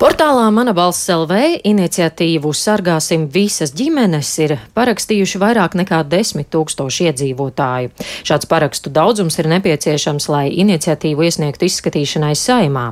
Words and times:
Portālā 0.00 0.46
Mana 0.48 0.72
balss 0.72 1.10
LV 1.12 1.58
iniciatīvu 1.68 2.54
Sargāsim 2.56 3.26
visas 3.28 3.74
ģimenes 3.76 4.28
ir 4.40 4.54
parakstījuši 4.72 5.40
vairāk 5.42 5.74
nekā 5.76 5.98
desmit 6.08 6.48
tūkstoši 6.54 7.10
iedzīvotāju. 7.10 7.90
Šāds 8.24 8.48
parakstu 8.48 8.88
daudzums 8.96 9.36
ir 9.36 9.50
nepieciešams, 9.52 10.28
lai 10.32 10.46
iniciatīvu 10.62 11.26
iesniegtu 11.26 11.68
izskatīšanai 11.68 12.30
saimā. 12.32 12.84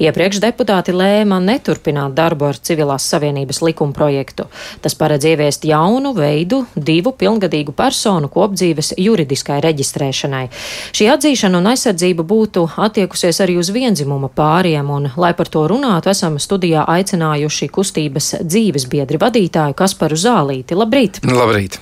Iepriekš 0.00 0.40
deputāti 0.40 0.94
lēma 0.96 1.42
neturpināt 1.44 2.16
darbu 2.16 2.48
ar 2.48 2.56
civilās 2.56 3.10
savienības 3.12 3.60
likuma 3.60 3.92
projektu. 3.92 4.48
Tas 4.80 4.96
paredz 4.96 5.28
ieviest 5.34 5.68
jaunu 5.68 6.14
veidu 6.16 6.62
divu 6.72 7.12
pilngadīgu 7.12 7.76
personu 7.76 8.32
kopdzīves 8.32 8.94
juridiskai 9.04 9.60
reģistrēšanai. 9.68 10.48
Šī 10.96 11.12
atzīšana 11.18 11.60
un 11.60 11.70
aizsardzība 11.74 12.24
būtu 12.24 12.64
attiekusies 12.88 13.44
arī 13.44 13.60
uz 13.60 13.68
vienzimuma 13.68 14.32
pāriem, 14.32 14.88
un, 14.96 15.12
lai 15.20 15.34
par 15.36 15.52
to 15.52 15.68
runātu, 15.68 16.08
esam 16.16 16.40
studējuši 16.40 16.52
studijā 16.54 16.84
aicinājuši 16.86 17.70
kustības 17.74 18.34
dzīves 18.46 18.86
biedri 18.90 19.18
vadītāju 19.18 19.74
Kasparu 19.78 20.18
Zālīti. 20.18 20.78
Labrīt! 20.78 21.18
Labrīt! 21.26 21.80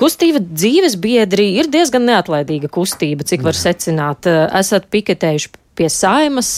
Kustība 0.00 0.40
dzīves 0.40 0.96
biedri 1.00 1.54
ir 1.60 1.68
diezgan 1.72 2.06
neatlaidīga 2.08 2.70
kustība, 2.72 3.24
cik 3.24 3.42
var 3.44 3.56
secināt. 3.56 4.28
Esat 4.28 4.88
piketējuši 4.92 5.50
pie 5.76 5.88
saimas, 5.92 6.48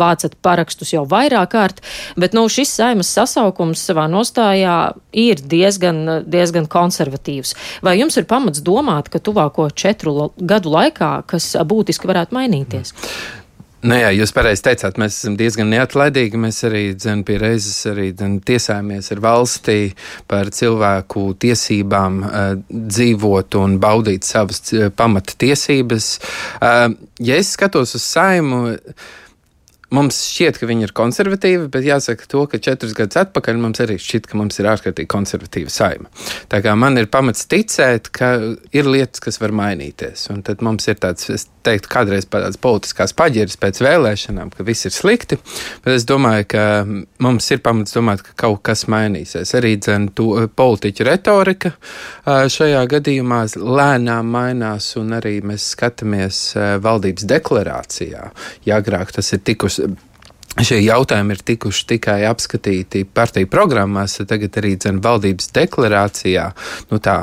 vācat 0.00 0.36
parakstus 0.44 0.92
jau 0.94 1.02
vairāk 1.08 1.50
kārt, 1.52 1.82
bet 2.20 2.36
nu, 2.36 2.46
šis 2.52 2.72
saimas 2.78 3.10
sasaukums 3.12 3.80
savā 3.84 4.06
nostājā 4.12 4.76
ir 5.12 5.40
diezgan, 5.40 6.24
diezgan 6.24 6.68
konservatīvs. 6.72 7.56
Vai 7.84 7.98
jums 7.98 8.16
ir 8.20 8.28
pamats 8.28 8.64
domāt, 8.64 9.12
ka 9.12 9.20
tuvāko 9.20 9.68
četru 9.72 10.30
gadu 10.40 10.72
laikā 10.72 11.14
kas 11.28 11.52
būtiski 11.68 12.08
varētu 12.08 12.36
mainīties? 12.38 12.96
Mm. 12.96 13.41
Nu, 13.82 13.96
jā, 13.98 14.12
jūs 14.14 14.30
pareizi 14.30 14.62
teicāt, 14.62 14.98
mēs 15.02 15.16
esam 15.16 15.34
diezgan 15.34 15.66
neatlaidīgi. 15.72 16.38
Mēs 16.38 16.60
arī 16.68 16.82
dzen, 16.94 17.24
pie 17.26 17.38
reizes 17.42 17.80
arī, 17.90 18.12
dzen, 18.14 18.36
tiesājamies 18.46 19.10
ar 19.10 19.22
valstī 19.24 19.78
par 20.30 20.52
cilvēku 20.54 21.24
tiesībām 21.42 22.20
uh, 22.22 22.36
dzīvot 22.70 23.58
un 23.58 23.74
baudīt 23.82 24.28
savas 24.28 24.62
uh, 24.76 24.86
pamata 24.94 25.34
tiesības. 25.34 26.12
Uh, 26.62 26.94
ja 27.26 27.40
es 27.42 27.50
skatos 27.56 27.96
uz 27.98 28.06
saimu, 28.06 28.78
mums 29.94 30.18
šķiet, 30.32 30.58
ka 30.60 30.68
viņi 30.70 30.88
ir 30.88 30.94
konservatīvi, 30.96 31.68
bet 31.72 31.86
jāsaka 31.86 32.28
to, 32.30 32.44
ka 32.50 32.60
četrus 32.62 32.94
gadus 32.96 33.20
atpakaļ 33.22 33.60
mums 33.62 33.82
arī 33.84 33.98
šķiet, 34.00 34.28
ka 34.30 34.40
mums 34.40 34.58
ir 34.60 34.70
ārkārtīgi 34.72 35.10
konservatīva 35.12 35.72
saima. 35.72 36.10
Tā 36.52 36.62
kā 36.64 36.74
man 36.78 36.98
ir 37.00 37.10
pamats 37.12 37.46
ticēt, 37.50 38.10
ka 38.14 38.34
ir 38.72 38.88
lietas, 38.88 39.22
kas 39.22 39.40
var 39.42 39.54
mainīties. 39.56 40.28
Un 40.32 40.42
tad 40.46 40.64
mums 40.64 40.88
ir 40.90 40.98
tāds, 41.02 41.28
es 41.32 41.46
teiktu, 41.62 41.90
kādreiz 41.92 42.26
tāds 42.26 42.58
politiskās 42.62 43.14
paģiras 43.16 43.58
pēc 43.60 43.82
vēlēšanām, 43.84 44.50
ka 44.56 44.66
viss 44.66 44.88
ir 44.88 44.94
slikti, 44.94 45.38
bet 45.84 45.94
es 45.94 46.06
domāju, 46.08 46.48
ka 46.54 46.64
mums 47.22 47.50
ir 47.54 47.62
pamats 47.62 47.94
domāt, 47.94 48.24
ka 48.26 48.34
kaut 48.46 48.62
kas 48.66 48.86
mainīsies. 48.90 49.54
Arī 49.58 49.76
dzen, 49.78 50.08
tu, 50.16 50.32
politiķu 50.56 51.06
retorika 51.06 51.74
šajā 52.26 52.82
gadījumā 52.90 53.42
lēnām 53.60 54.32
mainās, 54.34 54.92
un 55.00 55.14
arī 55.18 55.36
mēs 55.46 55.70
skatāmies 55.76 56.42
valdības 56.82 57.28
deklarācijā. 57.30 58.26
Ja 58.66 58.80
agrāk 58.82 59.14
tas 59.14 59.32
ir 59.36 59.42
tikus 59.46 59.78
šie 60.60 60.82
jautājumi 60.82 61.36
ir 61.36 61.42
tikuši 61.52 61.86
tikai 61.94 62.20
apskatīti 62.28 63.04
partiju 63.08 63.48
programmās, 63.52 64.18
tagad 64.28 64.58
arī 64.60 64.76
dzen, 64.76 65.00
valdības 65.04 65.52
deklarācijā. 65.56 66.48
Nu, 66.92 67.00
tā, 67.02 67.16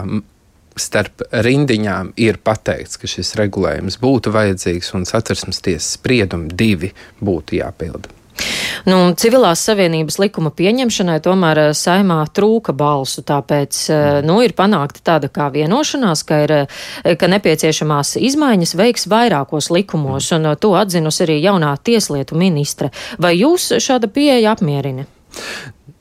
starp 0.80 1.26
rindiņām 1.46 2.14
ir 2.22 2.40
pateikts, 2.44 3.00
ka 3.00 3.10
šis 3.10 3.36
regulējums 3.40 4.00
būtu 4.02 4.34
vajadzīgs 4.36 4.94
un 4.98 5.06
satversmes 5.10 5.62
tiesas 5.66 5.98
spriedumi 6.00 6.54
divi 6.56 6.94
būtu 7.22 7.60
jāpilda. 7.60 8.19
Nu, 8.88 8.98
civilās 9.20 9.62
savienības 9.68 10.20
likuma 10.22 10.52
pieņemšanai 10.56 11.20
tomēr 11.24 11.64
eh, 11.64 11.72
saimā 11.78 12.20
trūka 12.36 12.74
balsu, 12.78 13.24
tāpēc 13.28 13.82
eh, 13.92 14.08
nu, 14.26 14.40
ir 14.46 14.56
panākta 14.58 15.04
tāda 15.12 15.32
kā 15.34 15.50
vienošanās, 15.54 16.24
ka, 16.28 16.42
ir, 16.46 16.56
eh, 16.62 17.16
ka 17.20 17.32
nepieciešamās 17.32 18.16
izmaiņas 18.20 18.76
veiks 18.80 19.10
vairākos 19.12 19.72
likumos, 19.76 20.32
un 20.36 20.54
to 20.60 20.74
atzinusi 20.80 21.26
arī 21.28 21.40
jaunā 21.44 21.76
tieslietu 21.84 22.40
ministre. 22.40 22.94
Vai 23.20 23.36
jūs 23.40 23.72
šāda 23.84 24.12
pieeja 24.12 24.56
apmierina? 24.56 25.08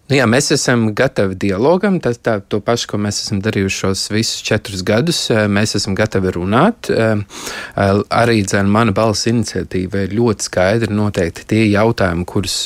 Nu, 0.08 0.16
jā, 0.16 0.24
mēs 0.24 0.46
esam 0.54 0.86
gatavi 0.96 1.36
dialogam. 1.36 1.98
Tas 2.00 2.16
tā, 2.24 2.38
to 2.40 2.62
pašu, 2.64 2.86
ko 2.88 2.98
mēs 3.04 3.18
esam 3.20 3.42
darījuši 3.44 3.76
šos 3.82 4.04
visus 4.08 4.40
četrus 4.46 4.80
gadus. 4.80 5.18
Eh, 5.28 5.42
mēs 5.52 5.76
esam 5.76 5.92
gatavi 5.98 6.32
runāt. 6.32 6.88
Eh, 6.88 7.20
eh, 7.76 8.00
arī 8.16 8.38
dzēn, 8.40 8.70
mana 8.72 8.94
balss 8.96 9.28
iniciatīva 9.28 10.06
ir 10.06 10.14
ļoti 10.16 10.46
skaidri 10.48 10.96
noteikti 10.96 11.44
tie 11.52 11.66
jautājumi, 11.66 12.24
kurus, 12.24 12.56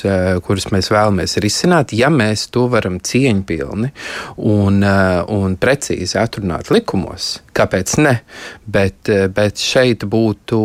kurus 0.47 0.69
mēs 0.71 0.93
vēlamies 0.95 1.35
risināt. 1.43 1.97
Ja 1.99 2.13
mēs 2.15 2.47
to 2.55 2.69
varam 2.71 3.01
cieņpilni 3.03 3.91
un, 4.39 4.79
un 4.87 5.59
precīzi 5.59 6.21
atrunāt 6.23 6.71
likumos, 6.71 7.41
kāpēc 7.59 7.97
ne? 7.99 8.15
Bet, 8.67 9.11
bet 9.35 9.59
šeit 9.59 10.07
būtu 10.07 10.63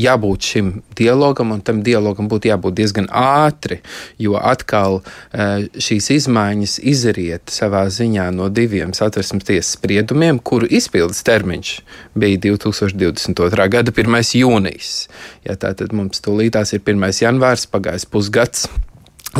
jābūt 0.00 0.50
šim 0.54 0.72
dialogam, 0.96 1.52
un 1.52 1.60
tam 1.60 1.84
dialogam 1.84 2.30
būtu 2.32 2.48
jābūt 2.48 2.80
diezgan 2.80 3.12
ātri, 3.12 3.82
jo 4.18 4.40
atkal 4.40 5.02
šī 5.34 5.97
šīs 5.98 6.22
izmaiņas 6.22 6.78
izriet 6.86 7.50
savā 7.50 7.84
ziņā 7.90 8.28
no 8.34 8.48
diviem 8.54 8.92
satversmes 8.94 9.46
tiesas 9.48 9.74
spriedumiem, 9.74 10.38
kuru 10.38 10.68
izpildes 10.70 11.24
termiņš 11.26 11.72
bija 12.14 12.38
2022. 12.46 13.68
gada 13.68 13.90
1. 13.90 14.18
jūnijas. 14.38 15.08
Ja 15.44 15.58
tā 15.58 15.74
tad 15.74 15.92
mums 15.92 16.22
tūlītās 16.22 16.76
ir 16.76 16.84
1. 16.86 17.10
janvārs, 17.18 17.66
pagājis 17.66 18.06
pusgads 18.06 18.68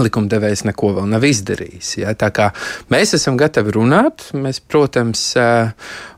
likumdevējs 0.06 0.64
neko 0.69 0.94
vēl 1.00 1.10
nav 1.10 1.26
izdarījis. 1.28 1.94
Ja? 2.03 2.14
Tā 2.19 2.31
kā 2.34 2.50
mēs 2.92 3.16
esam 3.19 3.38
gatavi 3.41 3.75
runāt, 3.78 4.31
mēs, 4.36 4.62
protams, 4.64 5.32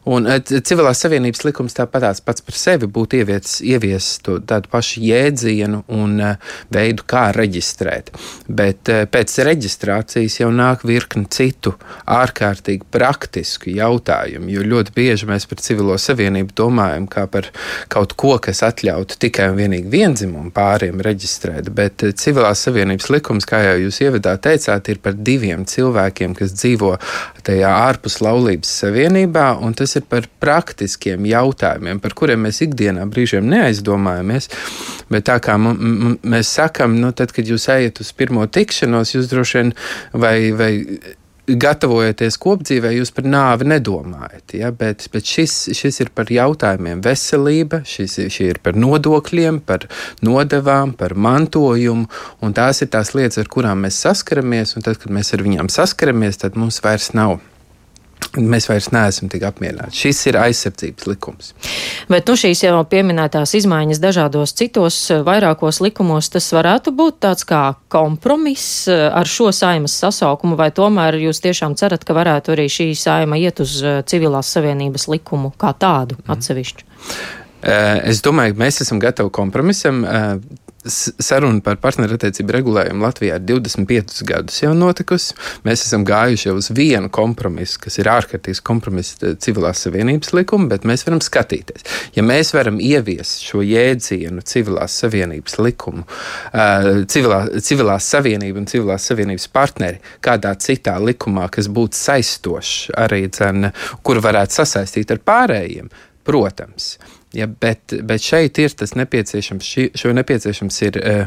Un 0.08 0.24
eh, 0.30 0.40
civilās 0.40 1.02
savienības 1.04 1.42
likums 1.44 1.76
tāpat 1.76 2.22
pats 2.24 2.44
par 2.44 2.56
sevi 2.56 2.88
būtu 2.88 3.18
ievies, 3.20 3.58
ievies 3.60 4.06
tādu 4.24 4.70
pašu 4.72 5.02
jēdzienu 5.04 5.82
un 5.92 6.14
uh, 6.24 6.54
veidu, 6.72 7.04
kā 7.08 7.26
reģistrēt. 7.36 8.08
Bet 8.48 8.88
pēc 9.12 9.34
reģistrācijas 9.44 10.38
jau 10.40 10.48
nāk 10.54 10.86
virkni 10.88 11.28
citu 11.30 11.74
ārkārtīgi 12.08 12.88
praktisku 12.90 13.74
jautājumu, 13.74 14.48
jo 14.48 14.64
ļoti 14.64 14.94
bieži 14.96 15.28
mēs 15.28 15.44
par 15.50 15.60
civilo 15.60 15.98
savienību 16.00 16.56
domājam 16.56 17.08
kā 17.10 17.26
par 17.30 17.50
kaut 17.92 18.16
ko, 18.16 18.38
kas 18.42 18.64
atļautu 18.66 19.20
tikai 19.20 19.50
un 19.52 19.60
vienīgi 19.60 19.92
vienzimumu 19.92 20.54
pāriem 20.56 21.02
reģistrēt, 21.04 21.68
bet 21.76 22.06
civilās 22.16 22.64
savienības 22.64 23.10
likums, 23.12 23.48
kā 23.48 23.62
jau 23.66 23.69
jūs 23.78 24.00
ievadā 24.04 24.36
teicāt, 24.42 24.90
ir 24.92 25.00
par 25.02 25.14
diviem 25.14 25.66
cilvēkiem, 25.68 26.34
kas 26.38 26.54
dzīvo 26.56 26.96
tajā 27.46 27.70
ārpus 27.86 28.20
laulības 28.24 28.72
savienībā, 28.82 29.46
un 29.64 29.76
tas 29.78 29.96
ir 29.98 30.06
par 30.10 30.26
praktiskiem 30.42 31.28
jautājumiem, 31.30 32.00
par 32.02 32.16
kuriem 32.18 32.44
mēs 32.46 32.62
ikdienā 32.66 33.06
brīžiem 33.10 33.46
neaizdomājamies. 33.50 34.50
Bet 35.10 35.28
tā 35.30 35.38
kā 35.42 35.56
mēs 35.60 36.52
sakam, 36.58 36.98
nu, 37.00 37.12
tad, 37.16 37.34
kad 37.36 37.48
jūs 37.48 37.68
ejat 37.72 38.02
uz 38.04 38.12
pirmo 38.16 38.46
tikšanos, 38.46 39.14
jūs 39.16 39.30
droši 39.32 39.60
vien 39.60 39.74
vai, 40.12 40.36
vai 40.56 40.72
gatavojoties 41.60 42.38
kopdzīvē, 42.40 42.92
jūs 42.98 43.12
par 43.16 43.26
nāvi 43.28 43.68
nedomājat. 43.72 44.56
Ja? 44.58 44.70
Bet, 44.76 45.06
bet 45.12 45.26
šis, 45.26 45.56
šis 45.76 46.00
ir 46.04 46.12
par 46.14 46.30
jautājumiem 46.32 47.02
veselība, 47.04 47.82
šis, 47.88 48.18
šis 48.28 48.40
ir 48.46 48.62
par 48.64 48.78
nodokļiem, 48.78 49.62
par 49.66 49.88
nodevām, 50.26 50.94
par 50.98 51.16
mantojumu. 51.16 52.08
Tās 52.56 52.82
ir 52.84 52.90
tās 52.92 53.14
lietas, 53.16 53.40
ar 53.42 53.50
kurām 53.52 53.86
mēs 53.86 54.00
saskaramies. 54.04 54.76
Tad, 54.80 54.98
kad 55.00 55.12
mēs 55.12 55.34
ar 55.36 55.44
viņām 55.46 55.70
saskaramies, 55.72 56.40
tad 56.42 56.58
mums 56.58 56.80
vairs 56.84 57.12
nav 57.16 57.38
Mēs 58.38 58.68
vairs 58.70 58.92
neesam 58.94 59.26
tik 59.30 59.42
apmierināti. 59.42 59.96
Šis 60.04 60.20
ir 60.30 60.36
aizsardzības 60.38 61.06
likums. 61.10 61.48
Bet 62.10 62.28
nu, 62.30 62.36
šīs 62.38 62.62
jau 62.62 62.76
pieminētās 62.86 63.56
izmaiņas 63.58 63.98
dažādos 64.02 64.54
citos 64.54 64.98
eh, 65.10 65.24
vairākos 65.26 65.80
likumos, 65.82 66.28
tas 66.30 66.46
varētu 66.54 66.94
būt 66.94 67.18
tāds 67.26 67.46
kā 67.48 67.62
kompromiss 67.90 68.86
eh, 68.86 69.08
ar 69.08 69.26
šo 69.26 69.50
saimas 69.56 69.98
sasaukumu, 69.98 70.54
vai 70.60 70.70
tomēr 70.74 71.18
jūs 71.24 71.42
tiešām 71.42 71.74
cerat, 71.80 72.06
ka 72.06 72.14
varētu 72.14 72.54
arī 72.54 72.68
šī 72.70 72.92
saima 72.94 73.40
iet 73.40 73.64
uz 73.64 73.80
eh, 73.82 74.00
civilās 74.06 74.54
savienības 74.54 75.08
likumu 75.10 75.50
kā 75.58 75.74
tādu 75.74 76.20
mm. 76.20 76.30
atsevišķu? 76.36 76.90
Es 77.60 78.22
domāju, 78.24 78.54
ka 78.54 78.62
mēs 78.62 78.78
esam 78.80 79.02
gatavi 79.02 79.28
kompromisam 79.36 79.98
saruna 80.86 81.60
par 81.64 81.76
partnerattiecību 81.82 82.54
regulējumu 82.56 83.04
Latvijā 83.04 83.36
ir 83.36 83.44
25 83.48 84.24
gadus 84.28 84.62
jau 84.62 84.72
notikusi. 84.76 85.34
Mēs 85.66 85.84
esam 85.84 86.06
gājuši 86.08 86.48
jau 86.48 86.54
uz 86.56 86.70
vienu 86.76 87.10
kompromisu, 87.12 87.80
kas 87.84 87.98
ir 88.00 88.08
ārkārtīgs 88.12 88.62
kompromiss 88.64 89.18
eh, 89.20 89.34
civilās 89.40 89.84
savienības 89.84 90.32
likuma, 90.36 90.70
bet 90.72 90.86
mēs 90.88 91.04
varam 91.08 91.20
skatīties. 91.24 91.84
Ja 92.16 92.24
mēs 92.24 92.54
varam 92.56 92.80
ieviest 92.80 93.44
šo 93.44 93.64
jēdzienu 93.66 94.44
civilās 94.48 94.96
savienības 95.02 95.58
likumu, 95.60 96.06
uh, 96.06 96.90
civilā, 97.10 97.42
civilās 97.64 98.08
savienība 98.10 98.62
un 98.62 98.68
civilās 98.70 99.06
savienības 99.10 99.48
partneri 99.52 100.00
kādā 100.24 100.54
citā 100.60 100.96
likumā, 101.02 101.48
kas 101.52 101.68
būtu 101.72 101.98
saistošs 101.98 102.90
arī, 103.00 103.26
dzen, 103.28 103.70
kuru 104.06 104.24
varētu 104.24 104.60
sasaistīt 104.62 105.12
ar 105.12 105.22
pārējiem, 105.28 105.90
protams. 106.26 106.94
Ja, 107.36 107.46
bet, 107.46 107.94
bet 108.02 108.24
šeit 108.24 108.58
ir 108.58 108.72
tas 108.74 108.96
nepieciešams, 108.98 109.66
ši, 109.66 109.90
šo 109.94 110.14
nepieciešams 110.18 110.80
ir 110.88 110.98
uh, 110.98 111.26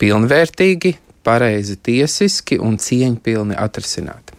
pilnvērtīgi 0.00 0.96
pareizi 1.26 1.76
tiesiski 1.82 2.58
un 2.62 2.78
cieņpilni 2.82 3.58
atrisināti. 3.58 4.34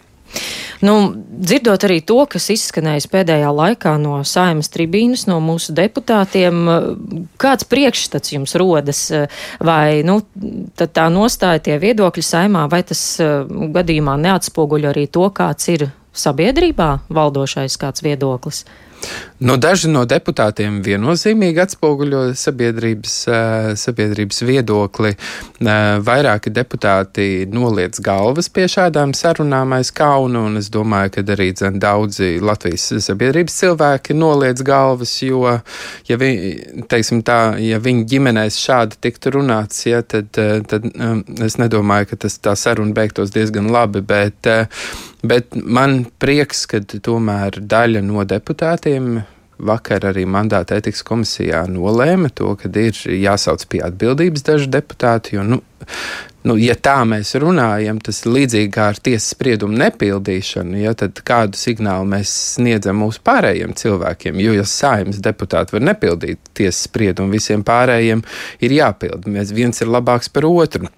Nu, 0.83 0.93
dzirdot 1.15 1.87
arī 1.87 2.01
to, 2.05 2.19
kas 2.29 2.49
izskanējis 2.53 3.07
pēdējā 3.09 3.49
laikā 3.49 3.95
no 4.01 4.19
saimas 4.27 4.69
tribīnas, 4.69 5.23
no 5.29 5.39
mūsu 5.41 5.73
deputātiem, 5.77 6.59
kāds 7.41 7.65
priekšstats 7.71 8.35
jums 8.35 8.53
rodas, 8.59 9.01
vai 9.63 10.03
nu, 10.05 10.19
tā 10.77 11.07
nostāja 11.13 11.63
tie 11.69 11.79
viedokļi 11.81 12.25
saimā, 12.25 12.67
vai 12.69 12.83
tas 12.85 13.01
gadījumā 13.79 14.17
neatspoguļo 14.27 14.91
arī 14.91 15.07
to, 15.09 15.25
kāds 15.33 15.71
ir 15.73 15.87
sabiedrībā 16.17 16.91
valdošais 17.09 17.79
kāds 17.81 18.05
viedoklis? 18.05 18.65
Nu, 19.37 19.53
daži 19.61 19.91
no 19.93 20.01
deputātiem 20.09 20.79
viennozīmīgi 20.81 21.61
atspoguļo 21.61 22.21
sabiedrības, 22.33 23.17
sabiedrības 23.77 24.39
viedokli. 24.47 25.11
Vairāki 26.07 26.49
deputāti 26.53 27.27
noliec 27.53 27.99
galvas 28.01 28.49
pie 28.49 28.65
šādām 28.73 29.13
sarunām 29.17 29.75
aiz 29.77 29.91
kaunu, 29.93 30.47
un 30.49 30.57
es 30.57 30.71
domāju, 30.73 31.11
ka 31.13 31.25
arī 31.35 31.51
dzen, 31.53 31.77
daudzi 31.83 32.31
Latvijas 32.41 32.87
sabiedrības 33.05 33.59
cilvēki 33.61 34.17
noliec 34.17 34.63
galvas, 34.65 35.13
jo, 35.21 35.43
ja, 36.09 36.17
vi, 36.17 36.31
teiksim, 36.89 37.21
tā, 37.27 37.59
ja 37.61 37.77
viņu 37.83 38.07
ģimenēs 38.09 38.57
šādi 38.63 38.97
tiktu 39.05 39.35
runāts, 39.37 39.85
ja, 39.85 40.01
tad, 40.01 40.33
tad 40.33 40.89
es 41.45 41.59
nedomāju, 41.61 42.09
ka 42.09 42.23
tas 42.25 42.39
tā 42.41 42.57
saruna 42.57 42.97
beigtos 42.97 43.35
diezgan 43.37 43.69
labi, 43.69 44.01
bet 44.01 44.49
Bet 45.27 45.55
man 45.57 46.03
prieks, 46.21 46.67
ka 46.69 46.79
tomēr 46.85 47.57
daļa 47.65 48.03
no 48.05 48.21
deputātiem 48.27 48.86
vakar 49.57 50.05
arī 50.11 50.25
mandāta 50.29 50.77
etikas 50.77 51.03
komisijā 51.05 51.63
nolēma 51.71 52.29
to, 52.35 52.53
ka 52.59 52.69
ir 52.69 52.97
jāsauc 53.17 53.65
pie 53.69 53.81
atbildības 53.85 54.45
daži 54.45 54.69
deputāti. 54.71 55.35
Jo, 55.37 55.45
nu, 55.47 55.59
nu, 56.47 56.57
ja 56.61 56.75
tā 56.77 56.99
mēs 57.09 57.33
runājam, 57.41 57.99
tas 58.03 58.21
ir 58.23 58.33
līdzīgi 58.35 58.71
kā 58.75 58.89
ar 58.93 59.01
tiesas 59.01 59.31
spriedumu 59.33 59.77
nepildīšanu. 59.81 60.77
Ja, 60.83 60.93
tad 60.97 61.23
kādu 61.25 61.57
signālu 61.59 62.09
mēs 62.13 62.33
sniedzam 62.57 63.01
mūsu 63.01 63.23
pārējiem 63.25 63.73
cilvēkiem? 63.77 64.43
Jo, 64.45 64.53
ja 64.59 64.67
saimnes 64.69 65.21
deputāti 65.25 65.77
var 65.77 65.87
nepildīt 65.89 66.53
tiesas 66.57 66.85
spriedumu, 66.89 67.33
visiem 67.33 67.65
pārējiem 67.67 68.23
ir 68.61 68.77
jāpild. 68.77 69.25
Mēs 69.31 69.55
viens 69.57 69.81
ir 69.81 69.93
labāks 69.93 70.29
par 70.33 70.49
otru. 70.49 70.91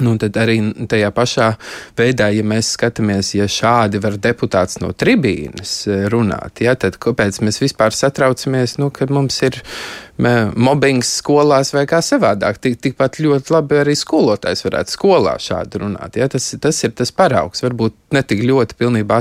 Nu, 0.00 0.14
tad 0.16 0.38
arī 0.40 0.54
tajā 0.88 1.10
pašā 1.12 1.50
veidā, 1.98 2.30
ja 2.32 2.44
mēs 2.48 2.70
skatāmies, 2.78 3.34
ja 3.36 3.44
šādi 3.44 4.00
var 4.00 4.16
deputāts 4.16 4.78
no 4.80 4.88
tribīnes 4.96 5.74
eh, 5.84 6.06
runāt, 6.12 6.62
ja, 6.64 6.72
tad 6.80 6.96
kāpēc 7.02 7.42
mēs 7.44 7.60
vispār 7.60 7.92
satraucamies, 7.92 8.78
nu, 8.80 8.88
kad 8.88 9.12
mums 9.12 9.36
ir 9.44 9.60
mobbings 10.56 11.12
skolās 11.18 11.74
vai 11.76 11.84
kā 11.90 12.00
savādāk? 12.04 12.60
Tik, 12.64 12.80
tikpat 12.84 13.20
ļoti 13.20 13.52
labi 13.52 13.80
arī 13.82 13.94
skolotājs 13.98 14.64
varētu 14.64 14.96
skolā 14.96 15.36
šādi 15.40 15.84
runāt. 15.84 16.16
Ja. 16.16 16.28
Tas, 16.32 16.50
tas 16.62 16.82
ir 16.86 16.92
tas 16.96 17.12
paraugs, 17.12 17.64
varbūt 17.64 17.96
ne 18.16 18.22
tik 18.24 18.44
ļoti 18.48 18.78
pilnībā 18.80 19.20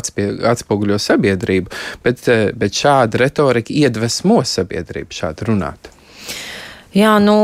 atspoguļo 0.51 0.99
sabiedrību, 1.03 1.81
bet, 2.05 2.27
eh, 2.31 2.51
bet 2.55 2.79
šāda 2.79 3.25
retorika 3.25 3.75
iedvesmo 3.75 4.39
sabiedrību 4.47 5.19
šādi 5.19 5.51
runāt. 5.51 5.97
Jā, 6.91 7.13
nu, 7.23 7.35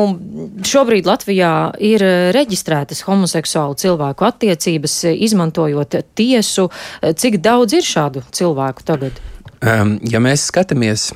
šobrīd 0.68 1.08
Latvijā 1.08 1.52
ir 1.80 2.04
reģistrētas 2.36 3.06
homoseksuālu 3.08 3.78
cilvēku 3.80 4.28
attiecības, 4.28 4.98
izmantojot 5.14 5.96
tiesu. 6.20 6.68
Cik 7.00 7.40
daudz 7.46 7.78
ir 7.80 7.88
šādu 7.88 8.26
cilvēku 8.36 8.84
tagad? 8.88 9.22
Um, 9.64 9.96
ja 10.04 10.20
mēs 10.22 10.50
skatāmies 10.52 11.14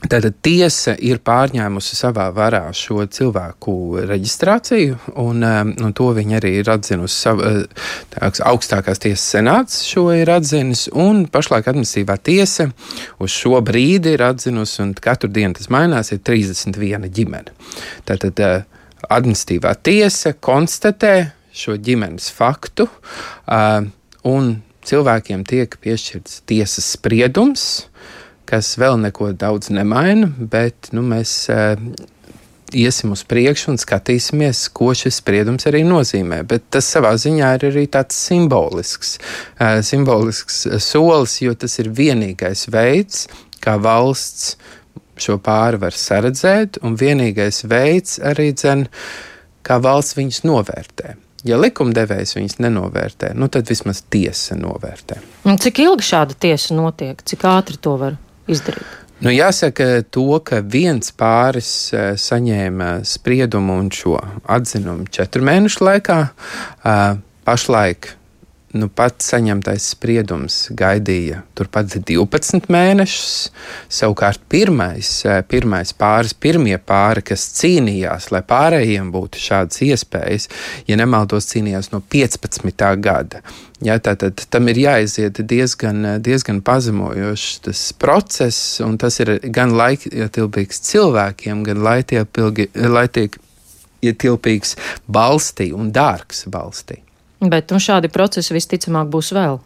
Tātad 0.00 0.38
tiesa 0.40 0.94
ir 1.04 1.18
pārņēmusi 1.20 1.96
savā 1.98 2.30
varā 2.32 2.62
šo 2.76 3.02
cilvēku 3.12 3.74
reģistrāciju, 4.08 4.96
un, 5.20 5.44
um, 5.44 5.72
un 5.76 5.92
to 5.96 6.06
viņi 6.16 6.38
arī 6.38 6.54
ir 6.62 6.70
atzinusi. 6.72 7.18
Savu, 7.26 7.44
uh, 7.44 7.90
tāks, 8.14 8.40
augstākās 8.48 9.02
tiesas 9.02 9.26
senāts 9.34 9.82
šo 9.84 10.06
ir 10.16 10.32
atzinis, 10.32 10.86
un 10.96 11.26
pašlaik 11.28 11.68
administratīvā 11.68 12.16
tiesa 12.24 12.70
uz 13.20 13.34
šo 13.34 13.60
brīdi 13.66 14.14
ir 14.16 14.24
atzinusi, 14.24 14.80
un 14.86 14.94
katru 14.96 15.28
dienu 15.28 15.58
tas 15.58 15.68
mainās, 15.72 16.14
ir 16.16 16.22
31 16.24 17.04
ģimene. 17.20 17.52
Tātad 18.08 18.40
uh, 18.46 18.64
administratīvā 19.12 19.74
tiesa 19.84 20.32
konstatē 20.32 21.14
šo 21.52 21.76
ģimenes 21.76 22.32
faktu, 22.32 22.88
uh, 22.88 23.84
un 24.32 24.50
cilvēkiem 24.88 25.44
tiek 25.44 25.76
piešķirts 25.84 26.40
tiesas 26.48 26.94
spriedums 26.96 27.89
kas 28.50 28.74
vēl 28.80 28.98
neko 29.04 29.30
daudz 29.38 29.70
nemaina, 29.70 30.30
bet 30.38 30.90
nu, 30.96 31.04
mēs 31.06 31.34
uh, 31.52 31.78
iesim 32.74 33.14
uz 33.14 33.22
priekšu 33.28 33.72
un 33.74 33.78
skatīsimies, 33.80 34.64
ko 34.74 34.90
šis 34.96 35.20
spriedums 35.22 35.68
arī 35.70 35.84
nozīmē. 35.86 36.42
Bet 36.50 36.66
tas 36.74 36.88
savā 36.90 37.12
ziņā 37.20 37.54
ir 37.58 37.68
arī 37.70 37.86
tāds 37.92 38.18
simbolisks, 38.18 39.16
uh, 39.60 39.78
simbolisks 39.86 40.64
solis, 40.82 41.38
jo 41.44 41.54
tas 41.54 41.78
ir 41.82 41.92
vienīgais 41.94 42.66
veids, 42.74 43.26
kā 43.62 43.76
valsts 43.80 44.56
šo 45.20 45.36
pāri 45.44 45.80
var 45.80 45.96
saredzēt, 45.96 46.80
un 46.86 46.96
vienīgais 46.98 47.64
veids 47.68 48.18
arī 48.24 48.50
dzen, 48.56 48.86
kā 49.66 49.76
valsts 49.82 50.16
viņus 50.16 50.46
novērtē. 50.48 51.16
Ja 51.48 51.56
likumdevējs 51.56 52.34
viņus 52.36 52.58
nenovērtē, 52.60 53.30
nu 53.36 53.48
tad 53.52 53.68
vismaz 53.70 54.02
tiesa 54.12 54.56
novērtē. 54.60 55.20
Un 55.48 55.60
cik 55.60 55.80
ilgi 55.86 56.04
šāda 56.10 56.36
tiesa 56.36 56.76
notiek? 56.76 57.22
Cik 57.24 57.46
ātri 57.48 57.80
to 57.80 57.94
var 58.00 58.18
izdarīt? 58.52 58.96
Nu, 59.20 59.28
jāsaka, 59.28 60.00
to, 60.08 60.38
ka 60.44 60.62
viens 60.64 61.12
pāris 61.12 61.70
uh, 61.92 62.14
saņēma 62.16 63.02
spriedumu 63.04 63.76
un 63.82 63.90
šo 63.92 64.16
atzinumu 64.48 65.10
četru 65.12 65.44
mēnešu 65.44 65.84
laikā, 65.84 66.22
uh, 66.30 67.20
pašlaik 67.44 68.14
nu, 68.76 68.88
pats 68.92 69.30
saņemtais 69.32 69.86
spriedums 69.94 70.68
gaidīja 70.76 71.40
turpat 71.58 71.86
12 71.96 72.68
mēnešus. 72.70 73.50
Savukārt 73.90 74.40
pirmais, 74.48 75.24
eh, 75.26 75.42
pirmais 75.42 75.92
pāris, 75.92 76.34
pirmie 76.34 76.78
pāri, 76.78 77.22
kas 77.32 77.52
cīnījās, 77.58 78.30
lai 78.30 78.42
pārējiem 78.42 79.10
būtu 79.12 79.38
šādas 79.42 79.82
iespējas, 79.88 80.48
ja 80.86 80.96
nemaldos, 80.96 81.46
cīnījās 81.50 81.92
no 81.92 82.00
15. 82.00 82.96
gada. 82.96 83.42
Ja, 83.82 83.98
tātad 83.98 84.34
tam 84.50 84.68
ir 84.68 84.76
jāiziet 84.76 85.40
diezgan, 85.40 86.20
diezgan 86.20 86.60
pazemojošs 86.60 87.60
tas 87.64 87.92
process, 87.92 88.80
un 88.84 88.98
tas 88.98 89.20
ir 89.20 89.38
gan 89.48 89.70
laikietilpīgs 89.72 90.80
cilvēkiem, 90.84 91.62
gan 91.64 91.76
laikietilpīgs 91.80 94.76
valstī 95.08 95.72
un 95.72 95.92
dārgs 95.96 96.44
valstī. 96.52 97.09
Bet 97.40 97.72
nu, 97.72 97.80
šādi 97.80 98.10
procesi 98.12 98.52
visticamāk 98.52 99.08
būs 99.08 99.30
vēl. 99.32 99.56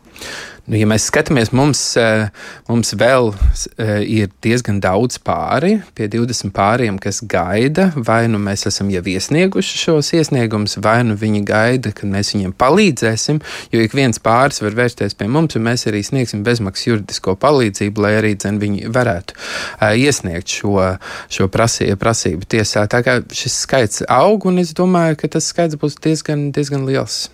Nu, 0.65 0.79
ja 0.79 0.87
mēs 0.89 1.09
skatāmies, 1.11 1.51
mums, 1.53 1.81
eh, 2.01 2.29
mums 2.71 2.95
vēl 2.97 3.33
eh, 3.35 3.99
ir 4.07 4.31
diezgan 4.47 4.79
daudz 4.81 5.19
pāri, 5.21 5.75
pie 5.99 6.07
20 6.09 6.55
pāriem, 6.55 7.01
kas 7.03 7.19
gaida, 7.21 7.91
vai 7.97 8.23
nu 8.31 8.39
mēs 8.41 8.65
esam 8.71 8.89
jau 8.95 9.03
iesnieguši 9.03 9.83
šos 9.83 10.13
iesniegumus, 10.17 10.79
vai 10.81 11.03
nu 11.05 11.19
viņi 11.21 11.43
gaida, 11.51 11.93
kad 11.93 12.09
mēs 12.09 12.33
viņiem 12.37 12.55
palīdzēsim. 12.57 13.43
Jo 13.75 13.85
ik 13.85 13.99
viens 13.99 14.23
pāris 14.23 14.63
var 14.63 14.79
vērsties 14.79 15.19
pie 15.19 15.29
mums, 15.29 15.59
un 15.59 15.67
mēs 15.67 15.85
arī 15.91 16.01
sniegsim 16.07 16.47
bezmaksas 16.47 16.89
juridisko 16.93 17.37
palīdzību, 17.43 18.07
lai 18.07 18.17
arī 18.23 18.33
dzen, 18.39 18.63
viņi 18.63 18.89
varētu 18.95 19.37
uh, 19.37 19.93
iesniegt 19.93 20.49
šo, 20.49 20.95
šo 21.29 21.51
prasību, 21.53 22.01
prasību 22.01 22.49
tiesā. 22.57 22.87
Tā 22.89 23.05
kā 23.05 23.21
šis 23.35 23.61
skaits 23.67 24.07
aug, 24.09 24.47
un 24.49 24.63
es 24.63 24.73
domāju, 24.73 25.21
ka 25.21 25.35
tas 25.37 25.53
skaits 25.53 25.77
būs 25.77 26.01
diezgan, 26.01 26.53
diezgan 26.55 26.89
liels. 26.89 27.27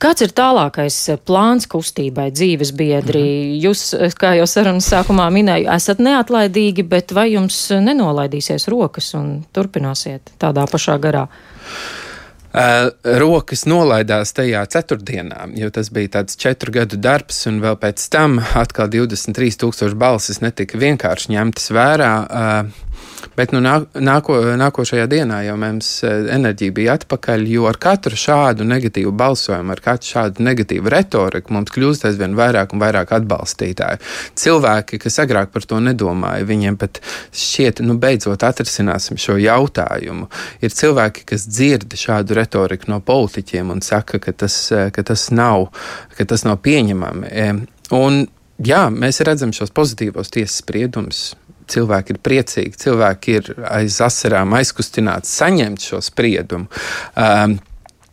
Kāds 0.00 0.24
ir 0.24 0.34
tālākais 0.36 0.96
eh, 1.12 1.18
plāns 1.20 1.68
kustībai 1.70 2.30
dzīves 2.32 2.72
biedri? 2.76 3.22
Mm 3.22 3.54
-hmm. 3.54 3.62
Jūs, 3.66 3.82
eh, 3.94 4.12
kā 4.16 4.34
jau 4.38 4.46
sarunas 4.46 4.88
sākumā 4.92 5.30
minēju, 5.30 5.68
esat 5.74 5.98
neatlaidīgi, 5.98 6.82
bet 6.82 7.12
vai 7.12 7.32
jums 7.32 7.70
nenolaidīsies 7.70 8.68
rokas 8.68 9.14
un 9.14 9.44
turpināsiet 9.52 10.20
tādā 10.38 10.66
pašā 10.66 10.98
garā? 11.00 11.28
Uh, 12.50 12.90
rokas 13.04 13.62
nolaidās 13.62 14.32
tajā 14.34 14.64
ceturtdienā, 14.66 15.44
jo 15.54 15.68
tas 15.70 15.86
bija 15.94 16.08
tāds 16.08 16.34
četru 16.34 16.72
gadu 16.72 16.96
darbs, 16.96 17.46
un 17.46 17.60
vēl 17.62 17.76
pēc 17.78 18.08
tam 18.10 18.40
atkal 18.54 18.88
23,000 18.90 19.94
balsis 19.94 20.40
netika 20.40 20.78
vienkārši 20.78 21.30
ņemtas 21.30 21.70
vērā. 21.70 22.10
Uh, 22.26 22.89
Bet 23.36 23.52
nu, 23.54 23.60
nāko, 23.62 24.36
nākošajā 24.58 25.06
dienā 25.10 25.40
jau 25.46 25.54
mums 25.60 25.88
eh, 26.06 26.26
enerģija 26.34 26.74
bija 26.74 26.96
atpakaļ, 26.98 27.44
jo 27.52 27.68
ar 27.70 27.78
katru 27.80 28.18
šādu 28.18 28.66
negatīvu 28.66 29.12
balsojumu, 29.16 29.70
ar 29.74 29.82
katru 29.84 30.10
šādu 30.14 30.44
negatīvu 30.44 30.90
retoriku 30.90 31.54
mums 31.54 31.70
kļūst 31.74 32.08
aizvien 32.08 32.34
vairāk 32.38 32.74
un 32.74 32.82
vairāk 32.82 33.14
atbalstītāju. 33.20 34.02
Cilvēki, 34.40 34.98
kas 35.04 35.20
agrāk 35.22 35.54
par 35.54 35.66
to 35.70 35.78
nedomāja, 35.84 36.48
viņiem 36.48 36.78
pat 36.80 36.98
šķiet, 37.30 37.84
nu 37.86 37.96
beidzot 38.02 38.42
atrisināsim 38.46 39.20
šo 39.20 39.38
jautājumu. 39.40 40.26
Ir 40.64 40.74
cilvēki, 40.74 41.28
kas 41.30 41.46
dzird 41.46 41.94
šādu 42.00 42.34
retoriku 42.40 42.90
no 42.90 42.98
politiķiem 43.04 43.70
un 43.70 43.84
saka, 43.86 44.18
ka 44.22 44.34
tas, 44.34 44.58
eh, 44.74 44.90
ka 44.90 45.06
tas, 45.06 45.28
nav, 45.30 45.70
ka 46.18 46.26
tas 46.26 46.44
nav 46.48 46.58
pieņemami. 46.66 47.30
Un, 47.94 48.24
jā, 48.58 48.88
mēs 48.90 49.22
redzam 49.26 49.54
šos 49.54 49.70
pozitīvos 49.74 50.34
tiesas 50.34 50.60
spriedumus 50.64 51.30
cilvēki 51.70 52.14
ir 52.14 52.20
priecīgi, 52.26 52.76
cilvēki 52.84 53.36
ir 53.38 53.50
aiz 53.70 54.00
asarām 54.04 54.54
aizkustināti 54.58 55.30
saņemt 55.30 55.90
šo 55.90 56.02
spriedumu. 56.04 56.70
Um, 57.14 57.58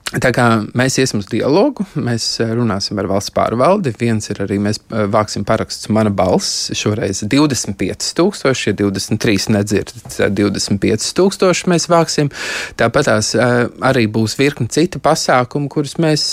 Tā 0.07 0.29
kā 0.31 0.43
mēs 0.77 0.95
iesim 1.01 1.19
uz 1.19 1.25
dialogu, 1.27 1.83
mēs 1.99 2.25
eh, 2.39 2.53
runāsim 2.55 2.95
ar 3.01 3.09
valsts 3.11 3.33
pārvaldi. 3.35 3.91
Viens 3.99 4.29
ir 4.31 4.39
arī 4.45 4.55
mēs 4.63 4.79
eh, 4.79 5.03
vāksim 5.11 5.43
parakstus 5.43 5.89
mana 5.91 6.13
balss. 6.15 6.69
Šoreiz 6.79 7.25
25,000, 7.27 8.69
ja 8.69 8.75
23 8.79 9.49
nedzird, 9.51 9.91
25,000 10.15 11.67
mēs 11.73 11.89
vāksim. 11.91 12.31
Tāpat 12.79 13.09
tās 13.09 13.33
eh, 13.35 13.67
arī 13.83 14.05
būs 14.07 14.37
virkni 14.39 14.71
citi 14.71 15.01
pasākumi, 15.03 15.67
kurus 15.73 15.97
mēs 15.99 16.23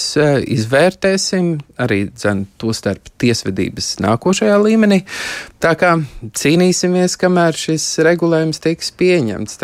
izvērtēsim, 0.55 1.57
arī 1.83 2.05
dzen, 2.13 2.45
to 2.63 2.71
starp 2.79 3.11
tiesvedības 3.19 3.97
nākošajā 4.07 4.61
līmenī. 4.69 5.01
Tā 5.59 5.75
kā 5.81 5.97
cīnīsimies, 6.31 7.19
kamēr 7.19 7.59
šis 7.59 7.89
regulējums 8.07 8.63
tiks 8.63 8.95
pieņemts. 9.03 9.59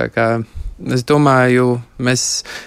Es 0.80 1.02
domāju, 1.04 1.74
mēs 2.00 2.22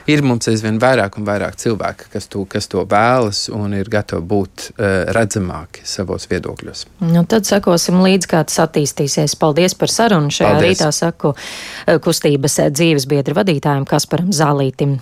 ir 0.10 0.22
mums 0.25 0.46
aizvien 0.51 0.77
vairāk 0.82 1.15
un 1.17 1.25
vairāk 1.25 1.58
cilvēku, 1.58 2.12
kas 2.13 2.27
to, 2.29 2.43
kas 2.50 2.70
to 2.70 2.84
vēlas 2.89 3.48
un 3.50 3.74
ir 3.74 3.89
gatavi 3.89 4.22
būt 4.29 4.65
uh, 4.74 4.86
redzamāki 5.17 5.82
savos 5.88 6.27
viedokļos. 6.29 6.86
Nu, 7.10 7.24
tad 7.29 7.50
sekosim 7.50 8.03
līdzi, 8.05 8.29
kā 8.29 8.43
tas 8.46 8.60
attīstīsies. 8.67 9.34
Paldies 9.41 9.74
par 9.77 9.89
sarunu. 9.89 10.29
Šajā 10.34 10.51
Paldies. 10.53 10.77
rītā 10.77 10.91
saku 10.93 11.34
eh, 11.34 11.98
kustības 12.03 12.60
dzīves 12.75 13.08
biedra 13.10 13.39
vadītājiem 13.41 13.88
Kasparam 13.89 14.29
Zālītim. 14.36 15.00